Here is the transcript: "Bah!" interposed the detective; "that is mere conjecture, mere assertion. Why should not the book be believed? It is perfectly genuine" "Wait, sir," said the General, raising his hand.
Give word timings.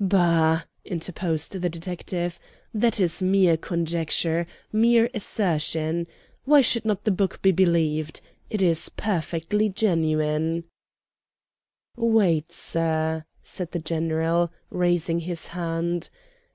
"Bah!" 0.00 0.62
interposed 0.86 1.52
the 1.52 1.68
detective; 1.68 2.40
"that 2.72 2.98
is 2.98 3.20
mere 3.20 3.58
conjecture, 3.58 4.46
mere 4.72 5.10
assertion. 5.12 6.06
Why 6.46 6.62
should 6.62 6.86
not 6.86 7.04
the 7.04 7.10
book 7.10 7.42
be 7.42 7.52
believed? 7.52 8.22
It 8.48 8.62
is 8.62 8.88
perfectly 8.88 9.68
genuine" 9.68 10.64
"Wait, 11.96 12.50
sir," 12.50 13.26
said 13.42 13.72
the 13.72 13.80
General, 13.80 14.50
raising 14.70 15.20
his 15.20 15.48
hand. 15.48 16.08